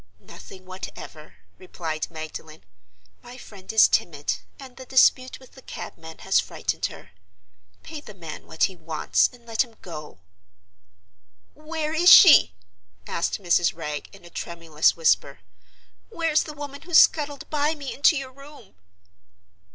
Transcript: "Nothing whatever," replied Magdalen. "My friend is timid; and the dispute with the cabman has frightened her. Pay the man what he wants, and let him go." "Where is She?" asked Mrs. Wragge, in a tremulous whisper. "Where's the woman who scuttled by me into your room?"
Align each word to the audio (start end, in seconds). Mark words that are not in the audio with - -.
"Nothing 0.25 0.65
whatever," 0.65 1.35
replied 1.59 2.09
Magdalen. 2.09 2.63
"My 3.21 3.37
friend 3.37 3.71
is 3.71 3.87
timid; 3.87 4.37
and 4.59 4.75
the 4.75 4.83
dispute 4.87 5.39
with 5.39 5.51
the 5.51 5.61
cabman 5.61 6.17
has 6.25 6.39
frightened 6.39 6.87
her. 6.87 7.11
Pay 7.83 8.01
the 8.01 8.15
man 8.15 8.47
what 8.47 8.63
he 8.63 8.75
wants, 8.75 9.29
and 9.31 9.45
let 9.45 9.63
him 9.63 9.75
go." 9.83 10.17
"Where 11.53 11.93
is 11.93 12.11
She?" 12.11 12.55
asked 13.05 13.39
Mrs. 13.39 13.75
Wragge, 13.75 14.09
in 14.11 14.25
a 14.25 14.31
tremulous 14.31 14.95
whisper. 14.97 15.41
"Where's 16.09 16.41
the 16.41 16.53
woman 16.55 16.81
who 16.81 16.95
scuttled 16.95 17.47
by 17.51 17.75
me 17.75 17.93
into 17.93 18.17
your 18.17 18.31
room?" 18.31 18.73